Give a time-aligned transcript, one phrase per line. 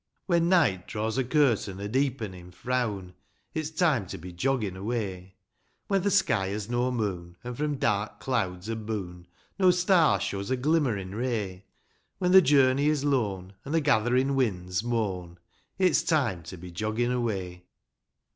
[0.25, 3.13] When night draws a curtain of deepenin' frown,
[3.53, 8.19] It's time to be joggin' away:* When the sky has no moon, an' from dark
[8.19, 9.27] clouds aboon
[9.59, 11.65] No star shows a glimmer in' ray;
[12.17, 15.37] When the journey is lone, an' the gatherin' winds moan,
[15.77, 17.65] It's time to be joggin' away.